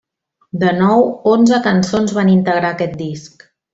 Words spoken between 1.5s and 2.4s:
cançons van